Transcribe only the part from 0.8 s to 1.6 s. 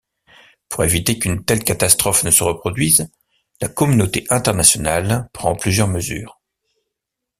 éviter qu'une